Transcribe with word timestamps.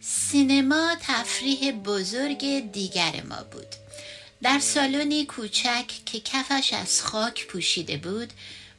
سینما 0.00 0.96
تفریح 1.00 1.72
بزرگ 1.72 2.72
دیگر 2.72 3.22
ما 3.28 3.42
بود. 3.50 3.66
در 4.42 4.58
سالنی 4.58 5.24
کوچک 5.24 5.86
که 6.06 6.20
کفش 6.20 6.72
از 6.72 7.02
خاک 7.02 7.46
پوشیده 7.46 7.96
بود 7.96 8.32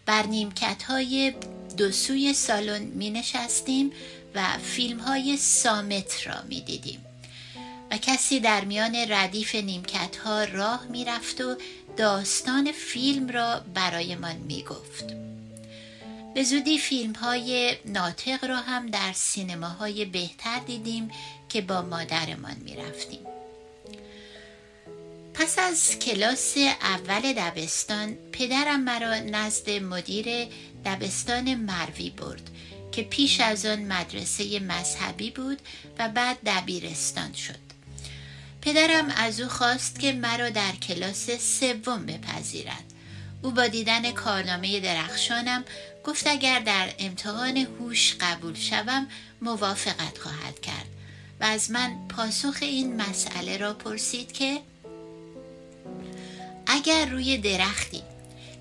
بر 0.06 0.26
نیمکت 0.26 0.84
های 0.84 1.34
دو 1.78 1.92
سوی 1.92 2.34
سالن 2.34 2.82
می 2.82 3.10
نشستیم 3.10 3.92
و 4.36 4.58
فیلم 4.64 5.00
های 5.00 5.38
سامت 5.38 6.28
را 6.28 6.36
می 6.50 6.62
دیدیم 6.62 7.06
و 7.92 7.98
کسی 7.98 8.40
در 8.40 8.66
میان 8.66 8.96
ردیف 8.96 9.56
نیمکت 9.56 10.18
ها 10.18 10.44
راه 10.44 10.86
می 10.90 11.06
رفت 11.06 11.42
و 11.42 11.56
داستان 11.98 12.72
فیلم 12.72 13.30
را 13.30 13.62
برایمان 13.74 14.36
می 14.36 14.64
گفت 14.64 15.25
به 16.36 16.44
زودی 16.44 16.78
فیلم 16.78 17.14
های 17.14 17.78
ناطق 17.86 18.46
را 18.46 18.58
هم 18.58 18.88
در 18.88 19.14
سینماهای 19.14 20.06
بهتر 20.06 20.60
دیدیم 20.60 21.12
که 21.50 21.62
با 21.62 21.82
مادرمان 21.82 22.56
می 22.66 22.76
رفتیم. 22.76 23.20
پس 25.34 25.60
از 25.60 26.00
کلاس 26.00 26.58
اول 26.82 27.34
دبستان 27.34 28.14
پدرم 28.32 28.80
مرا 28.80 29.16
نزد 29.16 29.70
مدیر 29.70 30.48
دبستان 30.86 31.56
مروی 31.56 32.10
برد 32.10 32.50
که 32.92 33.04
پیش 33.04 33.40
از 33.40 33.66
آن 33.66 33.80
مدرسه 33.86 34.60
مذهبی 34.60 35.32
بود 35.32 35.62
و 36.00 36.10
بعد 36.10 36.38
دبیرستان 36.46 37.34
شد 37.34 37.66
پدرم 38.62 39.10
از 39.18 39.42
او 39.42 39.50
خواست 39.50 40.00
که 40.00 40.14
مرا 40.14 40.50
در 40.50 40.72
کلاس 40.72 41.30
سوم 41.32 42.06
بپذیرد 42.06 42.84
او 43.42 43.52
با 43.52 43.68
دیدن 43.68 44.12
کارنامه 44.12 44.80
درخشانم 44.80 45.64
گفت 46.06 46.28
اگر 46.28 46.60
در 46.60 46.90
امتحان 47.00 47.58
هوش 47.58 48.16
قبول 48.20 48.56
شوم 48.56 49.08
موافقت 49.42 50.18
خواهد 50.18 50.60
کرد. 50.60 50.86
و 51.40 51.44
از 51.44 51.72
من 51.72 52.08
پاسخ 52.08 52.58
این 52.62 53.02
مسئله 53.02 53.58
را 53.58 53.74
پرسید 53.74 54.32
که 54.32 54.62
اگر 56.68 57.06
روی 57.06 57.38
درختی 57.38 58.02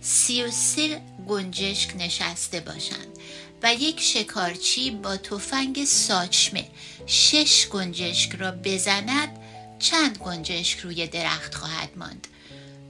سی 0.01 0.42
و 0.42 0.51
سه 0.51 1.03
گنجشک 1.28 1.97
نشسته 1.97 2.61
باشند 2.61 3.19
و 3.62 3.75
یک 3.75 4.01
شکارچی 4.01 4.91
با 4.91 5.17
تفنگ 5.17 5.84
ساچمه 5.84 6.67
شش 7.06 7.69
گنجشک 7.69 8.33
را 8.34 8.51
بزند 8.51 9.39
چند 9.79 10.19
گنجشک 10.19 10.79
روی 10.79 11.06
درخت 11.06 11.55
خواهد 11.55 11.91
ماند؟ 11.97 12.27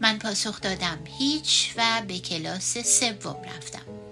من 0.01 0.19
پاسخ 0.19 0.61
دادم 0.61 0.99
هیچ 1.19 1.73
و 1.77 2.03
به 2.09 2.19
کلاس 2.19 2.79
سوم 2.79 3.37
رفتم. 3.57 4.04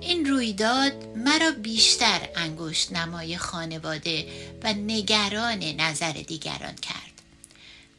این 0.00 0.26
رویداد 0.26 0.92
مرا 1.16 1.50
بیشتر 1.50 2.28
انگشت 2.36 2.92
نمای 2.92 3.36
خانواده 3.36 4.26
و 4.62 4.72
نگران 4.72 5.58
نظر 5.58 6.12
دیگران 6.12 6.74
کرد. 6.74 7.10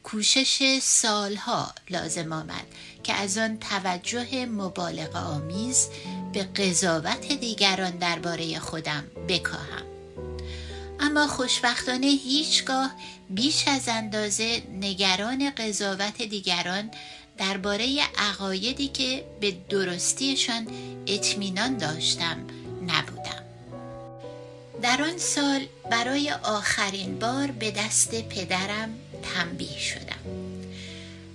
کوشش 0.04 0.80
سالها 0.82 1.74
لازم 1.90 2.34
آمد 2.34 2.66
که 3.04 3.14
از 3.14 3.38
آن 3.38 3.58
توجه 3.58 4.46
مبالغه 4.46 5.20
آمیز 5.20 5.88
به 6.34 6.44
قضاوت 6.44 7.32
دیگران 7.32 7.92
درباره 7.92 8.60
خودم 8.60 9.04
بکاهم. 9.28 9.84
اما 11.00 11.28
خوشبختانه 11.28 12.08
هیچگاه 12.08 12.92
بیش 13.30 13.68
از 13.68 13.88
اندازه 13.88 14.64
نگران 14.82 15.50
قضاوت 15.50 16.22
دیگران 16.22 16.92
درباره 17.38 18.02
عقایدی 18.18 18.88
که 18.88 19.26
به 19.40 19.52
درستیشان 19.70 20.68
اطمینان 21.08 21.78
داشتم 21.78 22.38
نبودم. 22.88 23.44
در 24.82 25.02
آن 25.04 25.18
سال 25.18 25.66
برای 25.92 26.32
آخرین 26.32 27.20
بار 27.20 27.48
به 27.48 27.72
دست 27.72 28.22
پدرم 28.22 28.90
تنبیه 29.24 29.80
شدم. 29.80 30.22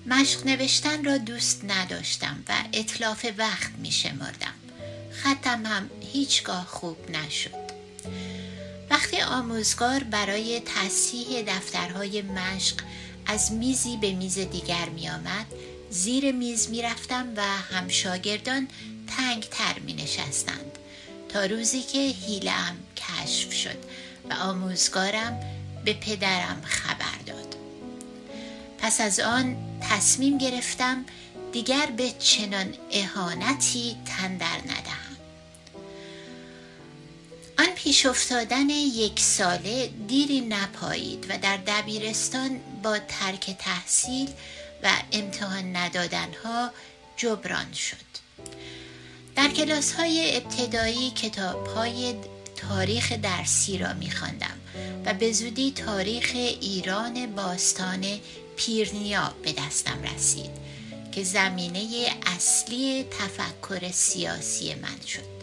مشق 0.06 0.46
نوشتن 0.46 1.04
را 1.04 1.18
دوست 1.18 1.64
نداشتم 1.64 2.44
و 2.48 2.52
اطلاف 2.72 3.26
وقت 3.38 3.70
می 3.78 3.92
شمردم. 3.92 4.54
خطم 5.10 5.66
هم 5.66 5.90
هیچگاه 6.12 6.64
خوب 6.66 6.96
نشد. 7.10 7.66
وقتی 8.90 9.20
آموزگار 9.20 10.02
برای 10.02 10.62
تصحیح 10.66 11.42
دفترهای 11.42 12.22
مشق 12.22 12.76
از 13.26 13.52
میزی 13.52 13.96
به 13.96 14.12
میز 14.12 14.38
دیگر 14.38 14.88
می 14.88 15.08
آمد 15.08 15.46
زیر 15.96 16.32
میز 16.32 16.70
می 16.70 16.82
رفتم 16.82 17.26
و 17.36 17.42
همشاگردان 17.42 18.68
تنگ 19.16 19.42
تر 19.42 19.78
می 19.78 19.92
نشستند 19.92 20.78
تا 21.28 21.44
روزی 21.44 21.82
که 21.82 21.98
هیلم 21.98 22.76
کشف 22.96 23.52
شد 23.52 23.76
و 24.30 24.34
آموزگارم 24.34 25.40
به 25.84 25.92
پدرم 25.92 26.62
خبر 26.64 27.18
داد. 27.26 27.56
پس 28.78 29.00
از 29.00 29.20
آن 29.20 29.56
تصمیم 29.80 30.38
گرفتم 30.38 31.04
دیگر 31.52 31.86
به 31.86 32.10
چنان 32.18 32.74
اهانتی 32.92 33.96
تن 34.06 34.36
در 34.36 34.58
ندهم. 34.66 35.16
آن 37.58 37.74
پیش 37.74 38.06
افتادن 38.06 38.70
یک 38.70 39.20
ساله 39.20 39.90
دیری 40.08 40.40
نپایید 40.40 41.26
و 41.28 41.38
در 41.38 41.56
دبیرستان 41.56 42.60
با 42.82 42.98
ترک 42.98 43.56
تحصیل 43.58 44.28
و 44.82 44.90
امتحان 45.12 45.76
ندادن 45.76 46.28
ها 46.44 46.70
جبران 47.16 47.72
شد. 47.72 47.96
در 49.36 49.48
کلاس 49.48 49.92
های 49.92 50.36
ابتدایی 50.36 51.10
کتاب 51.10 51.66
های 51.66 52.14
تاریخ 52.56 53.12
درسی 53.12 53.78
را 53.78 53.92
می 53.92 54.10
و 55.06 55.14
به 55.14 55.32
زودی 55.32 55.70
تاریخ 55.72 56.30
ایران 56.34 57.26
باستان 57.26 58.06
پیرنیا 58.56 59.34
به 59.42 59.52
دستم 59.52 60.02
رسید 60.02 60.50
که 61.12 61.22
زمینه 61.24 62.10
اصلی 62.26 63.04
تفکر 63.04 63.90
سیاسی 63.90 64.74
من 64.74 65.06
شد. 65.06 65.36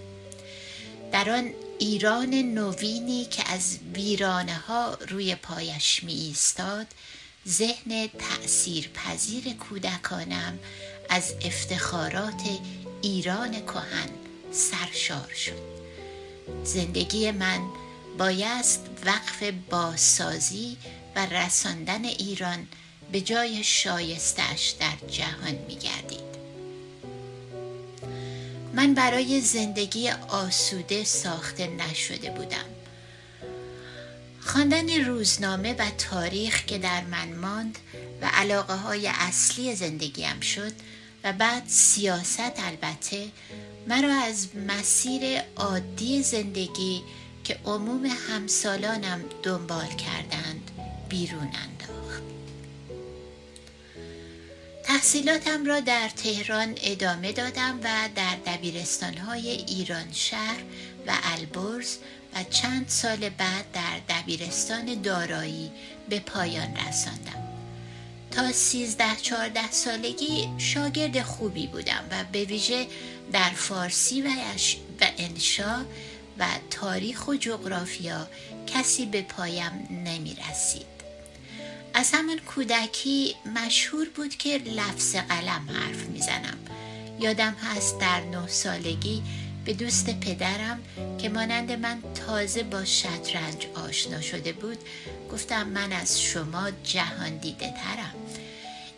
در 1.12 1.30
آن 1.30 1.50
ایران 1.80 2.34
نوینی 2.34 3.26
که 3.26 3.52
از 3.52 3.78
ویرانه 3.94 4.56
ها 4.56 4.98
روی 5.10 5.36
پایش 5.36 6.04
می 6.04 6.14
ایستاد 6.14 6.88
ذهن 7.48 8.08
تأثیر 8.08 8.90
پذیر 8.94 9.54
کودکانم 9.54 10.59
از 11.09 11.34
افتخارات 11.42 12.42
ایران 13.02 13.52
کهن 13.52 14.09
سرشار 14.52 15.34
شد 15.34 15.62
زندگی 16.64 17.31
من 17.31 17.62
بایست 18.18 18.81
وقف 19.06 19.44
بازسازی 19.70 20.78
و 21.16 21.26
رساندن 21.26 22.06
ایران 22.06 22.68
به 23.12 23.22
جای 23.22 23.64
شایستش 23.64 24.75
در 24.80 25.08
جهان 25.08 25.56
می 25.68 25.75
گردید. 25.75 26.34
من 28.74 28.94
برای 28.94 29.42
زندگی 29.42 30.10
آسوده 30.10 31.04
ساخته 31.04 31.68
نشده 31.68 32.30
بودم 32.30 32.73
خواندن 34.46 35.06
روزنامه 35.06 35.74
و 35.74 35.86
تاریخ 35.98 36.66
که 36.66 36.78
در 36.78 37.04
من 37.04 37.36
ماند 37.36 37.78
و 38.22 38.30
علاقه 38.34 38.76
های 38.76 39.08
اصلی 39.08 39.76
زندگیم 39.76 40.40
شد 40.40 40.72
و 41.24 41.34
بعد 41.34 41.64
سیاست 41.68 42.54
البته 42.58 43.28
مرا 43.88 44.14
از 44.14 44.48
مسیر 44.68 45.42
عادی 45.56 46.24
زندگی 46.24 47.02
که 47.44 47.59
عموم 47.66 48.06
همسالانم 48.06 49.24
دنبال 49.44 49.88
کردند 49.88 50.72
بیرون 51.10 51.40
انداخت. 51.64 52.24
تحصیلاتم 54.84 55.66
را 55.66 55.80
در 55.80 56.10
تهران 56.10 56.78
ادامه 56.84 57.31
دادم 57.31 57.80
و 57.84 58.10
در 58.16 58.36
دبیرستانهای 58.45 59.50
ایران 59.50 60.12
شهر 60.12 60.63
و 61.07 61.13
البرز 61.24 61.98
و 62.35 62.44
چند 62.44 62.85
سال 62.88 63.30
بعد 63.30 63.71
در 63.74 64.00
دبیرستان 64.09 65.01
دارایی 65.01 65.71
به 66.09 66.19
پایان 66.19 66.75
رساندم. 66.88 67.44
تا 68.31 68.51
سیزده 68.51 69.15
چهارده 69.21 69.71
سالگی 69.71 70.50
شاگرد 70.57 71.21
خوبی 71.21 71.68
بودم 71.68 72.03
و 72.12 72.24
به 72.31 72.44
ویژه 72.44 72.88
در 73.31 73.50
فارسی 73.50 74.21
و, 74.21 74.27
و 75.01 75.06
انشا 75.18 75.85
و 76.39 76.45
تاریخ 76.69 77.27
و 77.27 77.35
جغرافیا 77.35 78.27
کسی 78.68 79.06
به 79.06 79.21
پایم 79.21 79.88
نمی 79.91 80.38
رسید 80.50 80.94
از 81.94 82.12
همان 82.13 82.39
کودکی 82.39 83.35
مشهور 83.56 84.09
بود 84.15 84.35
که 84.35 84.57
لفظ 84.57 85.15
قلم 85.15 85.69
حرف 85.69 86.06
می‌زنم. 86.06 86.57
یادم 87.19 87.53
هست 87.53 88.00
در 88.00 88.21
نه 88.21 88.47
سالگی 88.47 89.24
به 89.65 89.74
دوست 89.74 90.19
پدرم 90.19 90.83
که 91.18 91.30
مانند 91.30 91.71
من 91.71 92.01
تازه 92.27 92.63
با 92.63 92.86
شطرنج 92.86 93.68
آشنا 93.75 94.21
شده 94.21 94.54
بود 94.54 94.77
گفتم 95.31 95.68
من 95.68 95.94
از 95.94 96.21
شما 96.21 96.71
جهان 96.83 97.38
دیده 97.38 97.71
ترم 97.71 98.13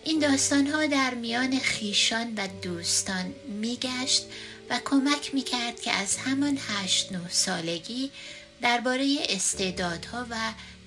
این 0.03 0.19
داستان 0.19 0.67
ها 0.67 0.85
در 0.85 1.13
میان 1.13 1.59
خیشان 1.59 2.33
و 2.35 2.47
دوستان 2.61 3.33
میگشت 3.47 4.25
و 4.69 4.79
کمک 4.85 5.33
می 5.33 5.41
کرد 5.41 5.81
که 5.81 5.91
از 5.91 6.17
همان 6.17 6.59
هشت 6.67 7.11
نه 7.11 7.29
سالگی 7.29 8.11
درباره 8.61 9.17
استعدادها 9.29 10.25
و 10.29 10.35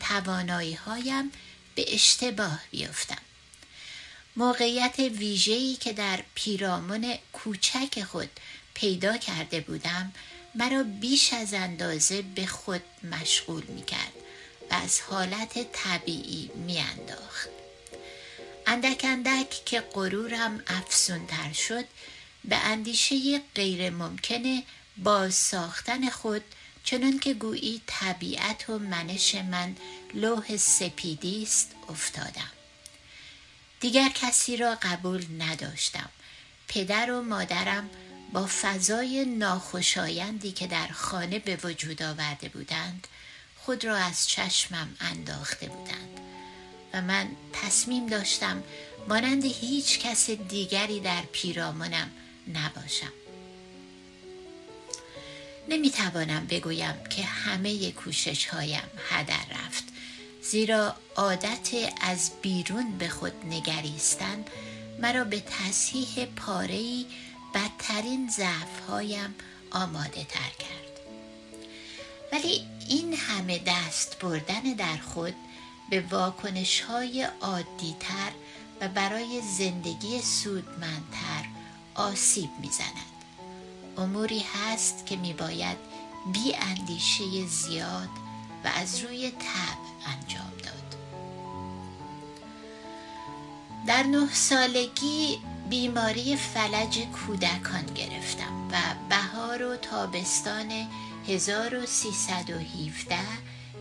توانایی 0.01 0.75
هایم 0.75 1.33
به 1.75 1.95
اشتباه 1.95 2.61
بیفتم. 2.71 3.19
موقعیت 4.37 4.99
ویژه‌ای 4.99 5.75
که 5.75 5.93
در 5.93 6.23
پیرامون 6.35 7.15
کوچک 7.33 8.05
خود 8.05 8.31
پیدا 8.81 9.17
کرده 9.17 9.61
بودم 9.61 10.13
مرا 10.55 10.83
بیش 10.83 11.33
از 11.33 11.55
اندازه 11.55 12.23
به 12.23 12.47
خود 12.47 12.83
مشغول 13.05 13.65
می 13.65 13.85
کرد 13.85 14.13
و 14.71 14.75
از 14.75 15.01
حالت 15.01 15.73
طبیعی 15.73 16.51
می 16.55 16.79
انداخت. 16.79 17.49
اندک 18.67 19.01
اندک 19.05 19.65
که 19.65 19.81
غرورم 19.81 20.63
افزونتر 20.67 21.53
شد 21.53 21.85
به 22.45 22.57
اندیشه 22.57 23.39
غیر 23.55 23.91
ممکنه 23.91 24.63
باز 24.97 25.35
ساختن 25.35 26.11
خود 26.11 26.43
چنان 26.85 27.19
که 27.19 27.35
گویی 27.35 27.83
طبیعت 27.87 28.71
و 28.71 28.79
منش 28.79 29.35
من 29.35 29.77
لوح 30.15 30.57
سپیدی 30.57 31.43
است 31.43 31.71
افتادم 31.89 32.53
دیگر 33.81 34.09
کسی 34.09 34.57
را 34.57 34.75
قبول 34.83 35.25
نداشتم 35.39 36.11
پدر 36.69 37.11
و 37.11 37.23
مادرم 37.23 37.91
با 38.33 38.49
فضای 38.63 39.25
ناخوشایندی 39.25 40.53
که 40.53 40.67
در 40.67 40.87
خانه 40.87 41.39
به 41.39 41.59
وجود 41.65 42.03
آورده 42.03 42.49
بودند 42.49 43.07
خود 43.57 43.85
را 43.85 43.97
از 43.97 44.29
چشمم 44.29 44.89
انداخته 45.01 45.67
بودند 45.67 46.21
و 46.95 47.03
من 47.03 47.29
تصمیم 47.53 48.07
داشتم 48.07 48.63
مانند 49.09 49.45
هیچ 49.45 49.99
کس 49.99 50.31
دیگری 50.31 51.01
در 51.01 51.23
پیرامونم 51.33 52.11
نباشم. 52.55 53.13
نمی‌توانم 55.69 56.47
بگویم 56.47 56.95
که 57.11 57.23
همه 57.23 57.93
کوشش 57.93 58.47
هایم 58.47 58.91
هدر 59.11 59.45
رفت 59.51 59.85
زیرا 60.43 60.97
عادت 61.17 61.69
از 62.01 62.31
بیرون 62.43 62.99
به 62.99 63.09
خود 63.09 63.33
نگریستن 63.47 64.45
مرا 64.99 65.25
به 65.25 65.41
تصحیح 65.41 66.25
پارهی 66.37 67.07
بدترین 67.55 68.31
ضعفهایم 68.31 69.35
آماده 69.71 70.25
تر 70.25 70.51
کرد. 70.59 71.01
ولی 72.33 72.67
این 72.89 73.15
همه 73.15 73.61
دست 73.67 74.19
بردن 74.19 74.63
در 74.63 74.97
خود 74.97 75.35
به 75.91 76.01
واکنش 76.11 76.81
های 76.81 77.29
عادی 77.41 77.97
تر 78.01 78.33
و 78.81 78.89
برای 78.89 79.41
زندگی 79.41 80.21
سودمندتر 80.23 81.45
آسیب 81.95 82.51
می‌زند. 82.61 83.09
اموری 83.97 84.45
هست 84.55 85.07
که 85.07 85.17
میباید 85.17 85.77
بی 86.33 86.55
اندیشه 86.55 87.47
زیاد 87.47 88.09
و 88.65 88.69
از 88.75 89.01
روی 89.05 89.31
تب 89.31 89.79
انجام 90.07 90.53
داد. 90.65 90.97
در 93.87 94.03
نه 94.03 94.35
سالگی 94.35 95.39
بیماری 95.71 96.37
فلج 96.37 96.99
کودکان 96.99 97.87
گرفتم 97.95 98.69
و 98.73 98.77
بهار 99.09 99.63
و 99.63 99.77
تابستان 99.77 100.89
1317 101.29 103.17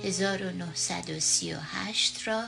1938 0.03 2.27
را 2.27 2.43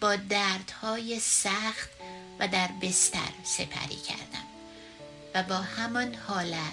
با 0.00 0.16
دردهای 0.16 1.20
سخت 1.20 1.90
و 2.38 2.48
در 2.48 2.68
بستر 2.82 3.32
سپری 3.44 3.96
کردم 3.96 4.46
و 5.34 5.42
با 5.42 5.56
همان 5.56 6.14
حالت 6.14 6.72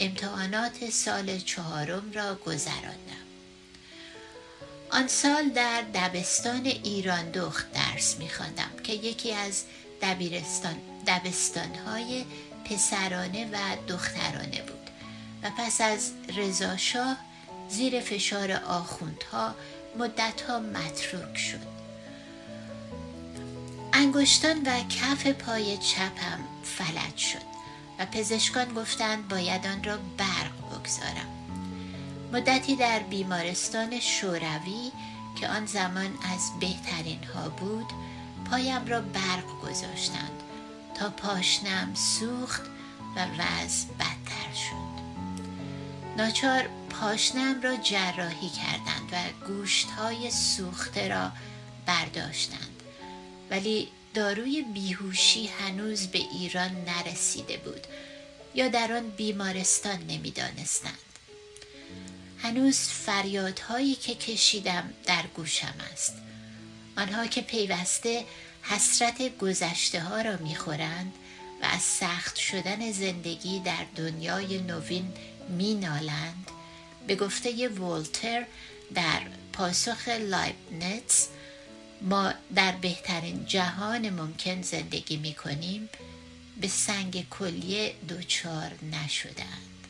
امتحانات 0.00 0.90
سال 0.90 1.38
چهارم 1.38 2.12
را 2.12 2.34
گذراندم. 2.34 3.24
آن 4.90 5.08
سال 5.08 5.48
در 5.48 5.82
دبستان 5.94 6.66
ایران 6.66 7.30
دخت 7.30 7.72
درس 7.72 8.18
میخواندم 8.18 8.70
که 8.84 8.92
یکی 8.92 9.32
از 9.32 9.64
دبیرستان 10.02 10.93
دبستانهای 11.06 12.24
پسرانه 12.64 13.50
و 13.52 13.56
دخترانه 13.88 14.62
بود 14.62 14.90
و 15.42 15.50
پس 15.58 15.80
از 15.80 16.12
رضاشاه 16.36 17.16
زیر 17.68 18.00
فشار 18.00 18.52
آخوندها 18.52 19.54
مدتها 19.98 20.58
متروک 20.58 21.38
شد. 21.38 21.74
انگشتان 23.92 24.62
و 24.62 24.80
کف 24.88 25.26
پای 25.26 25.76
چپم 25.76 26.38
فلج 26.64 27.16
شد 27.16 27.54
و 27.98 28.06
پزشکان 28.06 28.74
گفتند 28.74 29.28
باید 29.28 29.66
آن 29.66 29.84
را 29.84 29.96
برق 29.96 30.52
بگذارم. 30.70 31.28
مدتی 32.32 32.76
در 32.76 32.98
بیمارستان 32.98 34.00
شوروی 34.00 34.92
که 35.40 35.48
آن 35.48 35.66
زمان 35.66 36.10
از 36.34 36.50
بهترین 36.60 37.24
ها 37.24 37.48
بود 37.48 37.86
پایم 38.50 38.86
را 38.86 39.00
برق 39.00 39.60
گذاشتند. 39.62 40.43
تا 40.94 41.10
پاشنم 41.10 41.94
سوخت 41.94 42.62
و 43.16 43.20
وضع 43.20 43.86
بدتر 43.88 44.54
شد. 44.54 44.94
ناچار 46.16 46.68
پاشنم 46.90 47.62
را 47.62 47.76
جراحی 47.76 48.48
کردند 48.48 49.12
و 49.12 49.46
گوشت 49.46 49.90
های 49.90 50.30
سوخته 50.30 51.08
را 51.08 51.32
برداشتند. 51.86 52.82
ولی 53.50 53.88
داروی 54.14 54.62
بیهوشی 54.62 55.46
هنوز 55.46 56.06
به 56.06 56.18
ایران 56.18 56.70
نرسیده 56.84 57.56
بود 57.56 57.86
یا 58.54 58.68
در 58.68 58.92
آن 58.92 59.10
بیمارستان 59.10 59.98
نمی‌دانستند. 60.08 60.98
هنوز 62.42 62.78
فریادهایی 62.78 63.94
که 63.94 64.14
کشیدم 64.14 64.90
در 65.06 65.22
گوشم 65.36 65.74
است. 65.92 66.14
آنها 66.96 67.26
که 67.26 67.40
پیوسته 67.40 68.24
حسرت 68.64 69.38
گذشته 69.38 70.00
ها 70.00 70.20
را 70.20 70.36
می‌خورند 70.36 71.12
و 71.62 71.64
از 71.64 71.82
سخت 71.82 72.36
شدن 72.36 72.92
زندگی 72.92 73.60
در 73.60 73.86
دنیای 73.96 74.58
نوین 74.58 75.12
مینالند. 75.48 76.50
به 77.06 77.16
گفته 77.16 77.68
ولتر 77.68 78.46
در 78.94 79.20
پاسخ 79.52 80.08
لایبنتس 80.08 81.28
ما 82.00 82.34
در 82.54 82.72
بهترین 82.72 83.46
جهان 83.46 84.10
ممکن 84.10 84.62
زندگی 84.62 85.16
می 85.16 85.34
کنیم 85.34 85.88
به 86.60 86.68
سنگ 86.68 87.28
کلیه 87.30 87.94
دوچار 88.08 88.70
نشدند 88.92 89.86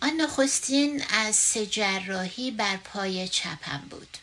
آن 0.00 0.10
نخستین 0.20 1.02
از 1.10 1.36
سجراحی 1.36 2.50
بر 2.50 2.76
پای 2.76 3.28
چپم 3.28 3.82
بود 3.90 4.16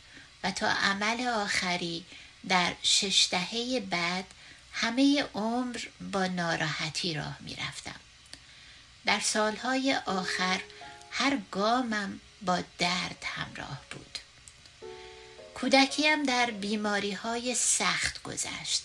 و 0.44 0.52
تا 0.52 0.70
عمل 0.70 1.28
آخری 1.28 2.06
در 2.50 2.74
شش 2.84 3.28
دهه 3.32 3.80
بعد 3.80 4.26
همه 4.74 5.26
عمر 5.36 5.78
با 6.12 6.28
ناراحتی 6.28 7.14
راه 7.14 7.38
می 7.40 7.56
رفتم. 7.56 8.00
در 9.06 9.20
سالهای 9.20 9.96
آخر 10.06 10.62
هر 11.12 11.38
گامم 11.52 12.20
با 12.42 12.60
درد 12.78 13.24
همراه 13.24 13.82
بود 13.92 14.20
کودکیم 15.54 16.24
در 16.24 16.52
بیماری 16.52 17.12
های 17.12 17.56
سخت 17.56 18.24
گذشت 18.24 18.84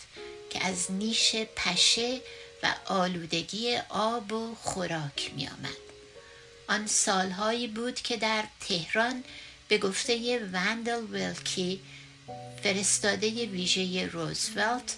که 0.50 0.66
از 0.66 0.92
نیش 0.92 1.36
پشه 1.36 2.20
و 2.62 2.74
آلودگی 2.86 3.76
آب 3.88 4.32
و 4.32 4.54
خوراک 4.54 5.32
می 5.36 5.48
آمد. 5.48 5.76
آن 6.68 6.86
سالهایی 6.86 7.66
بود 7.66 7.94
که 7.94 8.16
در 8.16 8.44
تهران 8.60 9.24
به 9.68 9.78
گفته 9.78 10.38
وندل 10.52 11.04
ویلکی 11.04 11.80
فرستاده 12.62 13.46
ویژه 13.46 14.06
روزولت 14.06 14.96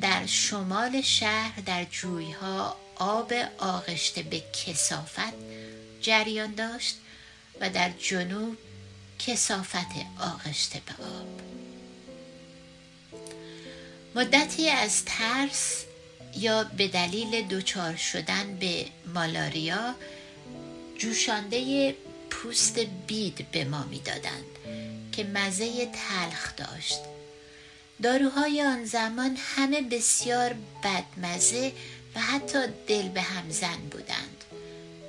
در 0.00 0.26
شمال 0.26 1.00
شهر 1.00 1.60
در 1.60 1.84
جویها 1.84 2.76
آب 2.96 3.32
آغشته 3.58 4.22
به 4.22 4.42
کسافت 4.66 5.34
جریان 6.00 6.54
داشت 6.54 6.96
و 7.60 7.70
در 7.70 7.90
جنوب 7.98 8.56
کسافت 9.18 9.94
آغشته 10.20 10.82
به 10.86 11.04
آب. 11.04 11.40
مدتی 14.14 14.68
از 14.68 15.04
ترس 15.04 15.84
یا 16.36 16.64
به 16.64 16.88
دلیل 16.88 17.42
دچار 17.48 17.96
شدن 17.96 18.56
به 18.56 18.86
مالاریا 19.14 19.94
جوشانده 20.98 21.94
پوست 22.30 22.78
بید 23.06 23.50
به 23.50 23.64
ما 23.64 23.84
می‌دادند. 23.84 24.44
که 25.16 25.24
مزه 25.24 25.86
تلخ 25.86 26.56
داشت. 26.56 26.98
داروهای 28.02 28.62
آن 28.62 28.84
زمان 28.84 29.36
همه 29.56 29.82
بسیار 29.82 30.54
بدمزه 30.84 31.72
و 32.14 32.20
حتی 32.20 32.58
دل 32.86 33.08
به 33.08 33.22
همزن 33.22 33.76
بودند. 33.90 34.44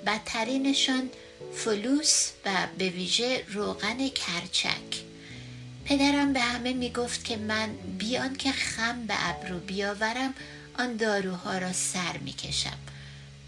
بدترینشان 0.05 1.09
فلوس 1.55 2.29
و 2.45 2.67
به 2.77 2.89
ویژه 2.89 3.43
روغن 3.47 4.09
کرچک. 4.09 5.03
پدرم 5.85 6.33
به 6.33 6.39
همه 6.39 6.73
می‌گفت 6.73 7.23
که 7.23 7.37
من 7.37 7.69
بیان 7.97 8.35
که 8.35 8.51
خم 8.51 9.05
به 9.05 9.29
ابرو 9.29 9.59
بیاورم 9.59 10.33
آن 10.79 10.95
داروها 10.95 11.57
را 11.57 11.73
سر 11.73 12.17
می‌کشم. 12.17 12.77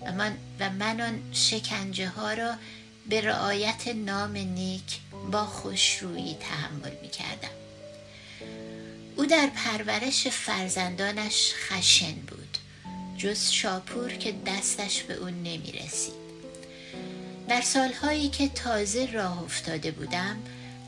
و 0.02 0.12
من, 0.12 0.38
و 0.60 0.70
من 0.70 1.02
آن 1.02 1.20
شکنجه 1.34 2.08
ها 2.08 2.34
را 2.34 2.54
به 3.10 3.22
رعایت 3.22 3.88
نام 3.88 4.38
نیک 4.38 5.00
با 5.31 5.46
خوشرویی 5.46 6.38
تحمل 6.39 6.96
می 7.01 7.10
کردم. 7.10 7.57
او 9.15 9.25
در 9.25 9.50
پرورش 9.55 10.27
فرزندانش 10.27 11.53
خشن 11.55 12.13
بود 12.13 12.57
جز 13.17 13.50
شاپور 13.50 14.13
که 14.13 14.36
دستش 14.46 15.03
به 15.03 15.13
او 15.13 15.29
نمی 15.29 15.72
رسید. 15.72 16.27
در 17.48 17.62
سالهایی 17.62 18.29
که 18.29 18.48
تازه 18.48 19.12
راه 19.12 19.43
افتاده 19.43 19.91
بودم 19.91 20.38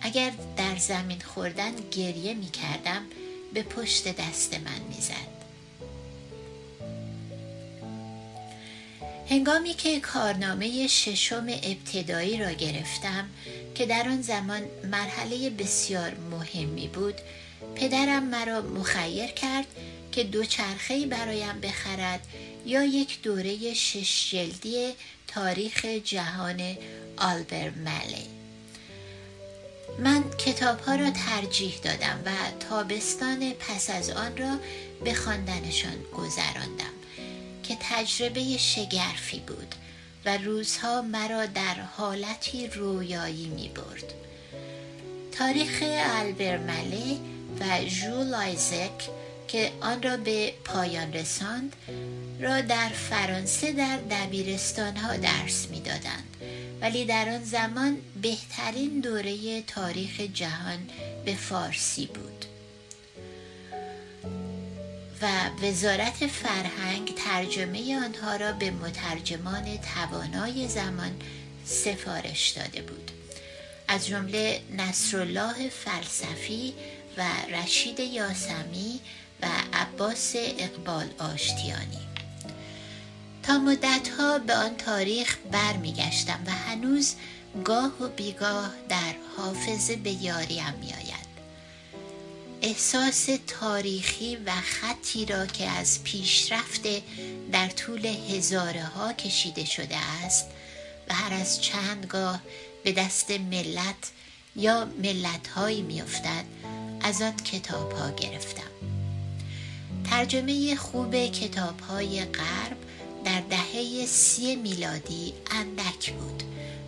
اگر 0.01 0.31
در 0.57 0.77
زمین 0.77 1.21
خوردن 1.21 1.75
گریه 1.91 2.33
می 2.33 2.49
کردم 2.49 3.01
به 3.53 3.63
پشت 3.63 4.15
دست 4.15 4.53
من 4.53 4.81
می 4.89 5.01
زد. 5.01 5.38
هنگامی 9.29 9.73
که 9.73 9.99
کارنامه 9.99 10.87
ششم 10.87 11.47
ابتدایی 11.63 12.37
را 12.37 12.51
گرفتم 12.51 13.29
که 13.75 13.85
در 13.85 14.07
آن 14.07 14.21
زمان 14.21 14.61
مرحله 14.91 15.49
بسیار 15.49 16.11
مهمی 16.31 16.87
بود 16.87 17.13
پدرم 17.75 18.23
مرا 18.23 18.61
مخیر 18.61 19.27
کرد 19.27 19.65
که 20.11 20.23
دوچرخه‌ای 20.23 21.05
برایم 21.05 21.59
بخرد 21.61 22.19
یا 22.65 22.83
یک 22.83 23.21
دوره 23.21 23.73
شش 23.73 24.31
جلدی 24.31 24.93
تاریخ 25.27 25.85
جهان 25.85 26.77
آلبر 27.17 27.69
ملی 27.69 28.27
من 29.99 30.23
کتاب 30.37 30.79
ها 30.79 30.95
را 30.95 31.11
ترجیح 31.11 31.79
دادم 31.83 32.19
و 32.25 32.31
تابستان 32.69 33.53
پس 33.53 33.89
از 33.89 34.09
آن 34.09 34.37
را 34.37 34.57
به 35.03 35.13
خواندنشان 35.13 36.03
گذراندم. 36.17 36.98
که 37.69 37.77
تجربه 37.79 38.57
شگرفی 38.57 39.39
بود 39.39 39.75
و 40.25 40.37
روزها 40.37 41.01
مرا 41.01 41.45
در 41.45 41.73
حالتی 41.73 42.67
رویایی 42.67 43.47
می 43.47 43.69
برد. 43.69 44.13
تاریخ 45.31 45.83
آلبر 46.19 46.57
مله 46.57 47.17
و 47.59 47.85
ژول 47.87 48.33
آیزک 48.33 49.09
که 49.47 49.71
آن 49.81 50.03
را 50.03 50.17
به 50.17 50.53
پایان 50.65 51.13
رساند 51.13 51.75
را 52.39 52.61
در 52.61 52.89
فرانسه 52.89 53.71
در 53.71 53.97
دبیرستان 53.97 54.95
ها 54.97 55.17
درس 55.17 55.67
می 55.67 55.81
دادند 55.81 56.37
ولی 56.81 57.05
در 57.05 57.29
آن 57.29 57.43
زمان 57.43 57.97
بهترین 58.21 58.99
دوره 58.99 59.61
تاریخ 59.61 60.21
جهان 60.21 60.79
به 61.25 61.35
فارسی 61.35 62.05
بود 62.05 62.45
و 65.21 65.49
وزارت 65.61 66.27
فرهنگ 66.27 67.15
ترجمه 67.15 68.05
آنها 68.05 68.35
را 68.35 68.51
به 68.51 68.71
مترجمان 68.71 69.77
توانای 69.95 70.67
زمان 70.67 71.11
سفارش 71.65 72.49
داده 72.49 72.81
بود. 72.81 73.11
از 73.87 74.07
جمله 74.07 74.61
نصرالله 74.77 75.69
فلسفی 75.69 76.73
و 77.17 77.23
رشید 77.49 77.99
یاسمی 77.99 78.99
و 79.41 79.47
عباس 79.73 80.35
اقبال 80.35 81.07
آشتیانی. 81.19 82.09
تا 83.43 83.57
مدتها 83.57 84.39
به 84.39 84.55
آن 84.55 84.75
تاریخ 84.75 85.37
برمیگشتم 85.51 86.39
و 86.47 86.51
هنوز 86.51 87.15
گاه 87.65 88.03
و 88.03 88.07
بیگاه 88.07 88.73
در 88.89 89.15
حافظه 89.37 89.95
به 89.95 90.11
یاریم 90.11 90.73
میآید 90.81 91.18
احساس 92.61 93.29
تاریخی 93.47 94.35
و 94.35 94.51
خطی 94.51 95.25
را 95.25 95.45
که 95.45 95.69
از 95.69 96.03
پیشرفت 96.03 96.87
در 97.51 97.69
طول 97.69 98.05
هزاره 98.05 98.83
ها 98.83 99.13
کشیده 99.13 99.65
شده 99.65 99.97
است 99.97 100.47
و 101.09 101.13
هر 101.13 101.33
از 101.33 101.61
چندگاه 101.61 102.39
به 102.83 102.91
دست 102.91 103.31
ملت 103.31 104.11
یا 104.55 104.85
ملت 104.85 105.47
هایی 105.47 105.81
میافتد 105.81 106.45
از 107.01 107.21
آن 107.21 107.35
کتاب 107.35 107.91
ها 107.91 108.11
گرفتم. 108.11 108.71
ترجمه 110.09 110.75
خوب 110.75 111.25
کتاب 111.25 111.79
های 111.79 112.25
غرب 112.25 112.77
در 113.25 113.41
دهه 113.49 114.05
سی 114.05 114.55
میلادی 114.55 115.33
اندک 115.51 116.13
بود 116.13 116.43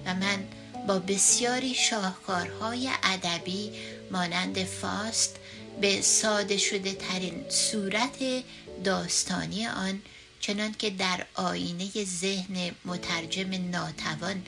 و 0.06 0.14
من 0.14 0.44
با 0.88 1.00
بسیاری 1.00 1.74
شاهکارهای 1.74 2.90
ادبی 3.04 3.72
مانند 4.12 4.64
فاست 4.64 5.36
به 5.82 6.02
ساده 6.02 6.58
شده 6.58 6.94
ترین 6.94 7.46
صورت 7.50 8.44
داستانی 8.84 9.68
آن 9.68 10.02
چنان 10.40 10.76
که 10.80 10.90
در 10.90 11.26
آینه 11.36 11.90
ذهن 12.04 12.72
مترجم 12.86 13.70
ناتوان 13.72 14.42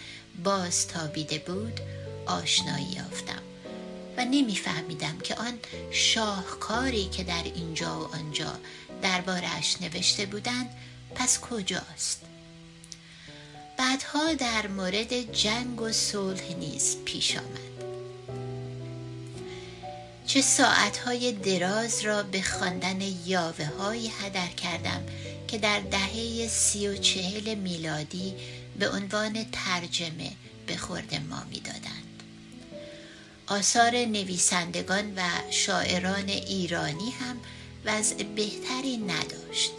باز 0.43 0.87
تابیده 0.87 1.39
بود 1.39 1.79
آشنایی 2.25 2.85
یافتم 2.85 3.41
و 4.17 4.25
نمیفهمیدم 4.25 5.17
که 5.17 5.35
آن 5.35 5.59
شاهکاری 5.91 7.05
که 7.05 7.23
در 7.23 7.43
اینجا 7.43 7.99
و 7.99 8.15
آنجا 8.15 8.59
دربارهاش 9.01 9.81
نوشته 9.81 10.25
بودند 10.25 10.69
پس 11.15 11.39
کجاست؟ 11.39 12.21
بعدها 13.77 14.33
در 14.33 14.67
مورد 14.67 15.31
جنگ 15.31 15.81
و 15.81 15.91
صلح 15.91 16.55
نیز 16.59 16.97
پیش 17.05 17.37
آمد. 17.37 17.72
چه 20.27 20.41
ساعتهای 20.41 21.31
دراز 21.31 22.05
را 22.05 22.23
به 22.23 22.41
خواندن 22.41 23.01
یاوه 23.25 23.65
های 23.65 24.07
هدر 24.07 24.47
کردم 24.47 25.03
که 25.47 25.57
در 25.57 25.79
دهه 25.79 26.47
سی 26.47 26.87
و 26.87 26.97
چهل 26.97 27.55
میلادی 27.55 28.33
به 28.79 28.89
عنوان 28.89 29.45
ترجمه 29.51 30.31
به 30.67 30.77
خورد 30.77 31.15
ما 31.29 31.43
می‌دادند. 31.49 32.23
آثار 33.47 33.91
نویسندگان 33.91 35.15
و 35.15 35.21
شاعران 35.49 36.29
ایرانی 36.29 37.09
هم 37.09 37.39
وضع 37.85 38.23
بهتری 38.23 38.97
نداشت 38.97 39.71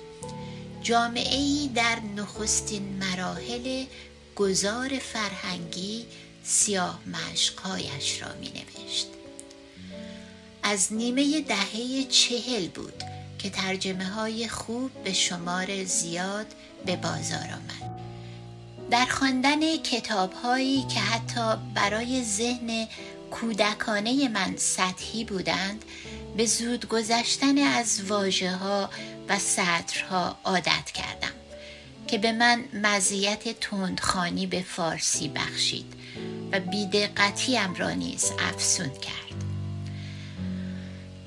جامعه 0.82 1.36
ای 1.36 1.70
در 1.74 2.00
نخستین 2.16 2.82
مراحل 2.82 3.84
گذار 4.36 4.88
فرهنگی 4.88 6.06
سیاه 6.42 7.00
مشقهایش 7.06 8.22
را 8.22 8.28
می 8.40 8.48
نوشت. 8.48 9.06
از 10.66 10.92
نیمه 10.92 11.40
دهه 11.40 12.04
چهل 12.04 12.68
بود 12.68 13.02
که 13.38 13.50
ترجمه 13.50 14.04
های 14.04 14.48
خوب 14.48 14.90
به 15.04 15.12
شمار 15.12 15.84
زیاد 15.84 16.46
به 16.86 16.96
بازار 16.96 17.48
آمد. 17.52 18.00
در 18.90 19.04
خواندن 19.04 19.76
کتاب 19.76 20.32
هایی 20.32 20.82
که 20.82 21.00
حتی 21.00 21.60
برای 21.74 22.24
ذهن 22.24 22.86
کودکانه 23.30 24.28
من 24.28 24.56
سطحی 24.56 25.24
بودند 25.24 25.84
به 26.36 26.46
زود 26.46 26.88
گذشتن 26.88 27.58
از 27.58 28.02
واجه 28.08 28.52
ها 28.52 28.90
و 29.28 29.38
سطرها 29.38 30.36
عادت 30.44 30.90
کردم 30.94 31.34
که 32.06 32.18
به 32.18 32.32
من 32.32 32.64
مزیت 32.72 33.60
تندخانی 33.60 34.46
به 34.46 34.62
فارسی 34.62 35.28
بخشید 35.28 35.92
و 36.52 36.60
بیدقتیم 36.60 37.74
را 37.74 37.90
نیز 37.90 38.32
افسون 38.38 38.90
کرد 38.90 39.43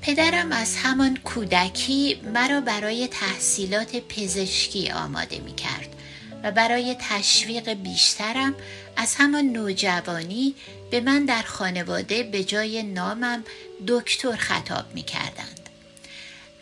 پدرم 0.08 0.52
از 0.52 0.76
همان 0.76 1.16
کودکی 1.16 2.20
مرا 2.34 2.60
برای 2.60 3.08
تحصیلات 3.08 3.96
پزشکی 3.96 4.90
آماده 4.90 5.38
می 5.38 5.54
کرد 5.54 5.96
و 6.44 6.50
برای 6.50 6.96
تشویق 7.00 7.72
بیشترم 7.72 8.54
از 8.96 9.14
همان 9.14 9.44
نوجوانی 9.44 10.54
به 10.90 11.00
من 11.00 11.24
در 11.24 11.42
خانواده 11.42 12.22
به 12.22 12.44
جای 12.44 12.82
نامم 12.82 13.44
دکتر 13.86 14.36
خطاب 14.36 14.94
می 14.94 15.02
کردند. 15.02 15.68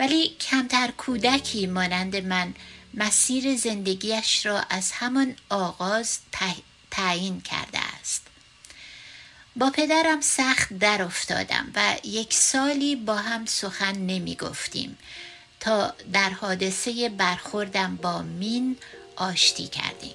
ولی 0.00 0.28
کمتر 0.40 0.90
کودکی 0.96 1.66
مانند 1.66 2.16
من 2.16 2.54
مسیر 2.94 3.56
زندگیش 3.56 4.46
را 4.46 4.60
از 4.70 4.92
همان 4.92 5.36
آغاز 5.48 6.18
تعیین 6.90 7.40
کرده. 7.40 7.85
با 9.56 9.70
پدرم 9.70 10.20
سخت 10.20 10.72
در 10.72 11.02
افتادم 11.02 11.72
و 11.75 11.96
یک 12.04 12.34
سالی 12.34 12.96
با 12.96 13.16
هم 13.16 13.46
سخن 13.46 13.96
نمی 13.98 14.34
گفتیم 14.34 14.98
تا 15.60 15.94
در 16.12 16.30
حادثه 16.30 17.08
برخوردم 17.08 17.96
با 17.96 18.22
مین 18.22 18.76
آشتی 19.16 19.66
کردیم. 19.66 20.14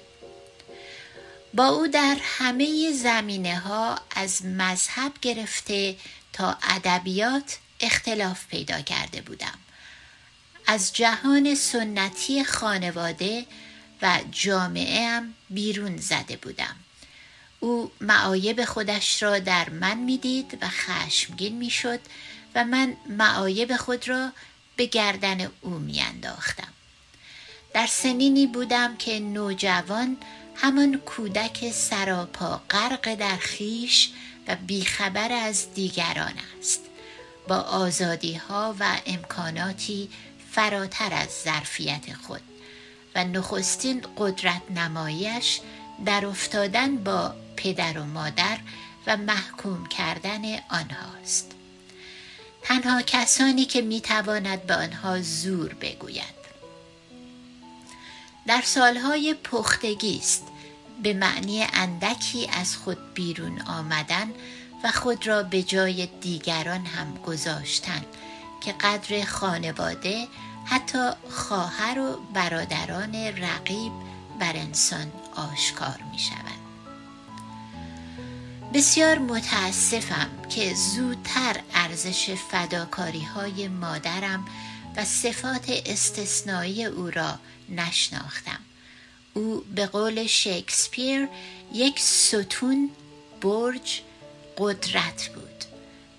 با 1.54 1.66
او 1.66 1.86
در 1.86 2.16
همه 2.22 2.92
زمینه 2.92 3.58
ها 3.58 3.98
از 4.10 4.44
مذهب 4.44 5.12
گرفته 5.22 5.96
تا 6.32 6.58
ادبیات 6.62 7.58
اختلاف 7.80 8.46
پیدا 8.46 8.80
کرده 8.80 9.20
بودم 9.20 9.58
از 10.66 10.92
جهان 10.92 11.54
سنتی 11.54 12.44
خانواده 12.44 13.46
و 14.02 14.20
جامعه 14.30 15.08
هم 15.08 15.34
بیرون 15.50 15.96
زده 15.96 16.36
بودم 16.36 16.76
او 17.62 17.90
معایب 18.00 18.64
خودش 18.64 19.22
را 19.22 19.38
در 19.38 19.70
من 19.70 19.98
می‌دید 19.98 20.58
و 20.62 20.68
خشمگین 20.68 21.56
می‌شد 21.56 22.00
و 22.54 22.64
من 22.64 22.96
معایب 23.08 23.76
خود 23.76 24.08
را 24.08 24.32
به 24.76 24.86
گردن 24.86 25.50
او 25.60 25.70
میانداختم. 25.70 26.72
در 27.74 27.86
سنینی 27.86 28.46
بودم 28.46 28.96
که 28.96 29.20
نوجوان 29.20 30.16
همان 30.56 30.98
کودک 30.98 31.70
سراپا 31.70 32.60
غرق 32.70 33.14
در 33.14 33.36
خیش 33.36 34.10
و 34.48 34.56
بیخبر 34.56 35.32
از 35.32 35.74
دیگران 35.74 36.34
است. 36.58 36.80
با 37.48 37.56
آزادی 37.56 38.34
ها 38.34 38.76
و 38.78 38.96
امکاناتی 39.06 40.08
فراتر 40.50 41.14
از 41.14 41.28
ظرفیت 41.44 42.04
خود 42.26 42.42
و 43.14 43.24
نخستین 43.24 44.04
قدرت 44.18 44.62
نمایش 44.70 45.60
در 46.04 46.26
افتادن 46.26 46.96
با 46.96 47.34
پدر 47.62 47.98
و 47.98 48.04
مادر 48.04 48.58
و 49.06 49.16
محکوم 49.16 49.86
کردن 49.86 50.42
آنهاست 50.70 51.52
تنها 52.62 53.02
کسانی 53.02 53.64
که 53.64 53.82
می‌تواند 53.82 54.66
به 54.66 54.74
آنها 54.74 55.20
زور 55.20 55.74
بگوید 55.74 56.42
در 58.46 58.62
سالهای 58.64 59.34
پختگی 59.34 60.18
است 60.18 60.46
به 61.02 61.12
معنی 61.12 61.66
اندکی 61.72 62.50
از 62.52 62.76
خود 62.76 63.14
بیرون 63.14 63.60
آمدن 63.60 64.32
و 64.84 64.90
خود 64.90 65.26
را 65.26 65.42
به 65.42 65.62
جای 65.62 66.06
دیگران 66.06 66.86
هم 66.86 67.14
گذاشتن 67.14 68.04
که 68.60 68.72
قدر 68.72 69.24
خانواده 69.24 70.28
حتی 70.64 71.10
خواهر 71.30 71.98
و 71.98 72.20
برادران 72.34 73.14
رقیب 73.14 73.92
بر 74.40 74.56
انسان 74.56 75.12
آشکار 75.36 76.00
می 76.12 76.18
شود. 76.18 76.61
بسیار 78.74 79.18
متاسفم 79.18 80.30
که 80.48 80.74
زودتر 80.74 81.60
ارزش 81.74 82.30
فداکاری 82.30 83.22
های 83.22 83.68
مادرم 83.68 84.44
و 84.96 85.04
صفات 85.04 85.64
استثنایی 85.86 86.84
او 86.84 87.10
را 87.10 87.38
نشناختم. 87.68 88.58
او 89.34 89.64
به 89.74 89.86
قول 89.86 90.26
شکسپیر 90.26 91.28
یک 91.72 92.00
ستون 92.00 92.90
برج 93.40 94.00
قدرت 94.58 95.30
بود. 95.34 95.64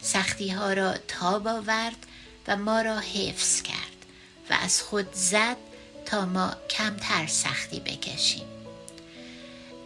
سختی 0.02 0.50
ها 0.50 0.74
را 0.74 0.94
تاب 1.08 1.48
آورد 1.48 2.08
و 2.48 2.58
ما 2.58 2.82
را 2.82 3.00
حفظ 3.00 3.62
کرد 3.62 4.06
و 4.50 4.54
از 4.62 4.82
خود 4.82 5.14
زد 5.14 5.58
تا 6.06 6.26
ما 6.26 6.56
کمتر 6.70 7.28
سختی 7.28 7.80
بکشیم. 7.80 8.63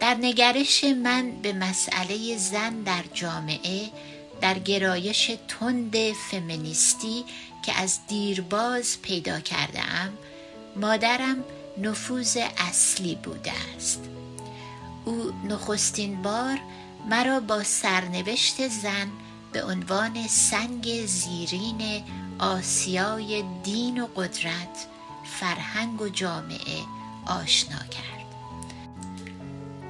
در 0.08 0.14
نگرش 0.14 0.84
من 0.84 1.30
به 1.42 1.52
مسئله 1.52 2.36
زن 2.36 2.82
در 2.82 3.04
جامعه 3.14 3.90
در 4.40 4.58
گرایش 4.58 5.30
تند 5.48 6.12
فمینیستی 6.12 7.24
که 7.62 7.80
از 7.80 7.98
دیرباز 8.06 9.02
پیدا 9.02 9.40
کرده 9.40 9.80
ام 9.80 10.18
مادرم 10.76 11.44
نفوذ 11.78 12.38
اصلی 12.58 13.14
بوده 13.14 13.52
است. 13.76 14.00
او 15.04 15.32
نخستین 15.48 16.22
بار 16.22 16.58
مرا 17.10 17.40
با 17.40 17.62
سرنوشت 17.62 18.68
زن 18.68 19.08
به 19.52 19.64
عنوان 19.64 20.26
سنگ 20.28 21.06
زیرین 21.06 22.04
آسیای 22.38 23.44
دین 23.64 24.00
و 24.00 24.06
قدرت 24.06 24.86
فرهنگ 25.40 26.00
و 26.00 26.08
جامعه 26.08 26.80
آشنا 27.26 27.78
کرد. 27.78 28.17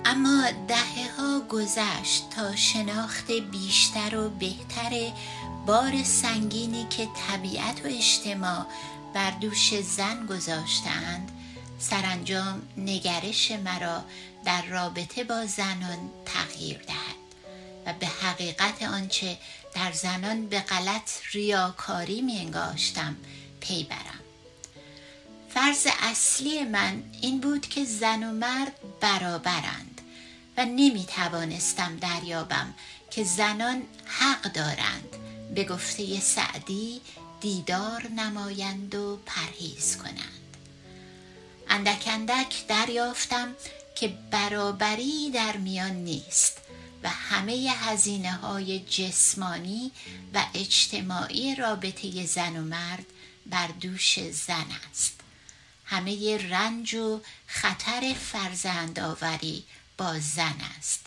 اما 0.04 0.50
دهه 0.68 1.16
ها 1.18 1.40
گذشت 1.40 2.30
تا 2.30 2.56
شناخت 2.56 3.30
بیشتر 3.30 4.16
و 4.16 4.30
بهتر 4.30 5.12
بار 5.66 6.02
سنگینی 6.02 6.86
که 6.90 7.08
طبیعت 7.28 7.84
و 7.84 7.88
اجتماع 7.88 8.66
بر 9.14 9.30
دوش 9.30 9.80
زن 9.80 10.26
گذاشتند 10.26 11.32
سرانجام 11.78 12.62
نگرش 12.76 13.50
مرا 13.50 14.04
در 14.44 14.62
رابطه 14.62 15.24
با 15.24 15.46
زنان 15.46 15.98
تغییر 16.26 16.78
دهد 16.78 17.18
و 17.86 17.92
به 17.92 18.06
حقیقت 18.06 18.82
آنچه 18.82 19.38
در 19.74 19.92
زنان 19.92 20.46
به 20.46 20.60
غلط 20.60 21.10
ریاکاری 21.32 22.20
می 22.20 22.38
انگاشتم 22.38 23.16
پی 23.60 23.84
برم. 23.84 24.27
فرض 25.54 25.86
اصلی 26.00 26.64
من 26.64 27.02
این 27.20 27.40
بود 27.40 27.68
که 27.68 27.84
زن 27.84 28.24
و 28.24 28.32
مرد 28.32 28.72
برابرند 29.00 30.00
و 30.56 30.64
نمی 30.64 31.04
توانستم 31.04 31.96
دریابم 31.96 32.74
که 33.10 33.24
زنان 33.24 33.82
حق 34.06 34.52
دارند 34.52 35.16
به 35.54 35.64
گفته 35.64 36.20
سعدی 36.20 37.00
دیدار 37.40 38.08
نمایند 38.16 38.94
و 38.94 39.18
پرهیز 39.26 39.96
کنند. 39.96 40.56
اندک 41.68 42.04
اندک 42.06 42.66
دریافتم 42.68 43.54
که 43.96 44.08
برابری 44.30 45.30
در 45.30 45.56
میان 45.56 45.92
نیست 45.92 46.58
و 47.02 47.08
همه 47.08 47.72
هزینه 47.78 48.32
های 48.32 48.80
جسمانی 48.80 49.92
و 50.34 50.44
اجتماعی 50.54 51.54
رابطه 51.54 52.26
زن 52.26 52.56
و 52.56 52.62
مرد 52.62 53.06
بر 53.46 53.66
دوش 53.66 54.20
زن 54.20 54.66
است. 54.90 55.17
همه 55.90 56.38
رنج 56.50 56.94
و 56.94 57.20
خطر 57.46 58.14
فرزند 58.14 59.00
آوری 59.00 59.64
با 59.96 60.18
زن 60.18 60.60
است 60.78 61.00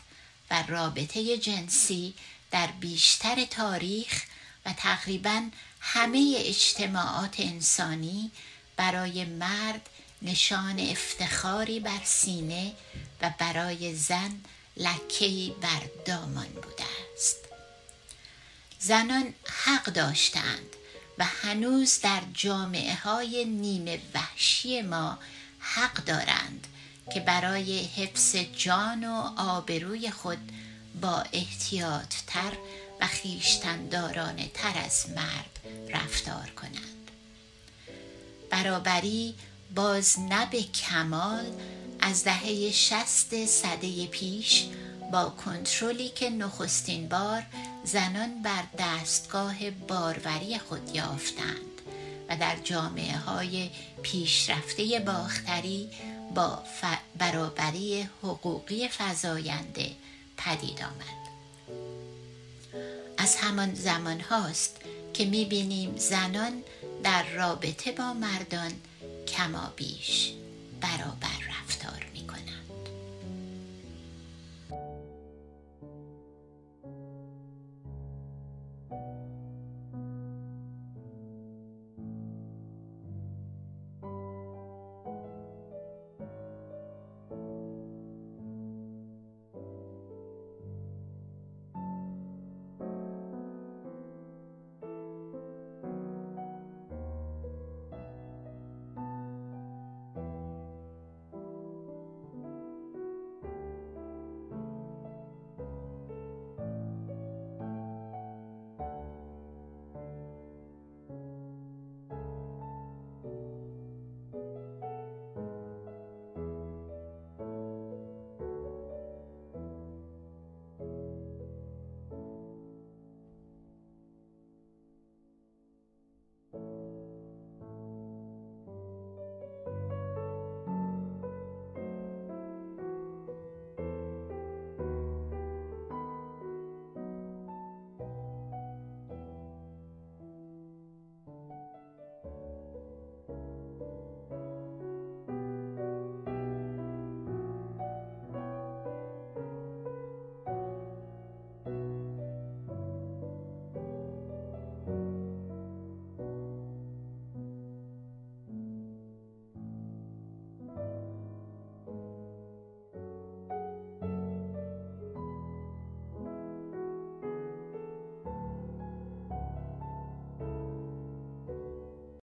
و 0.52 0.64
رابطه 0.68 1.38
جنسی 1.38 2.14
در 2.52 2.68
بیشتر 2.68 3.46
تاریخ 3.46 4.24
و 4.66 4.74
تقریبا 4.74 5.50
همه 5.80 6.36
اجتماعات 6.38 7.40
انسانی 7.40 8.32
برای 8.76 9.26
مرد 9.26 9.90
نشان 10.22 10.80
افتخاری 10.80 11.80
بر 11.80 12.04
سینه 12.04 12.74
و 13.22 13.32
برای 13.40 13.96
زن 13.96 14.42
لکهی 14.78 15.56
بر 15.62 15.82
دامان 16.06 16.48
بوده 16.48 16.84
است. 17.16 17.38
زنان 18.80 19.34
حق 19.46 19.84
داشتند 19.84 20.76
و 21.18 21.26
هنوز 21.26 22.00
در 22.00 22.22
جامعه 22.34 22.96
های 22.96 23.46
نیمه 23.46 24.00
وحشی 24.16 24.82
ما 24.82 25.20
حق 25.60 25.94
دارند 25.94 26.68
که 27.14 27.20
برای 27.20 27.84
حفظ 27.84 28.36
جان 28.36 29.04
و 29.04 29.34
آبروی 29.38 30.12
خود 30.12 30.52
با 31.02 31.24
احتیاط 31.34 32.14
تر 32.28 32.52
و 33.02 33.08
خیشتندارانه 33.08 34.52
تر 34.54 34.82
از 34.86 35.10
مرد 35.10 35.60
رفتار 35.90 36.50
کنند. 36.56 37.12
برابری 38.50 39.36
باز 39.76 40.20
نه 40.20 40.46
به 40.46 40.64
کمال 40.64 41.46
از 42.00 42.24
دهه 42.24 42.72
شست 42.72 43.46
صده 43.46 44.08
پیش 44.08 44.66
با 45.12 45.30
کنترلی 45.30 46.10
که 46.10 46.30
نخستین 46.30 47.08
بار 47.10 47.44
زنان 47.84 48.42
بر 48.42 48.64
دستگاه 48.80 49.72
باروری 49.72 50.60
خود 50.60 50.96
یافتند 50.96 51.82
و 52.30 52.38
در 52.38 52.56
جامعه 52.64 53.18
های 53.18 53.70
پیشرفته 54.02 55.00
باختری 55.00 55.90
با 56.36 56.64
برابری 57.18 58.10
حقوقی 58.24 58.90
فزاینده 58.98 59.92
پدید 60.38 60.82
آمد. 60.82 61.22
از 63.18 63.36
همان 63.36 63.74
زمان 63.74 64.20
هاست 64.20 64.78
که 65.14 65.26
می‌بینیم 65.26 65.98
زنان 65.98 66.64
در 67.04 67.24
رابطه 67.24 67.92
با 67.92 68.14
مردان 68.14 68.72
کما 69.28 69.74
بیش 69.76 70.34
برابر 70.82 71.42